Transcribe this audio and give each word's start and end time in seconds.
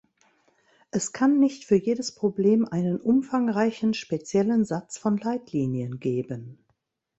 Es 0.89 1.13
kann 1.13 1.37
nicht 1.37 1.63
für 1.65 1.75
jedes 1.75 2.15
Problem 2.15 2.65
einen 2.67 2.99
umfangreichen 2.99 3.93
speziellen 3.93 4.65
Satz 4.65 4.97
von 4.97 5.15
Leitlinien 5.17 5.99
geben. 5.99 6.57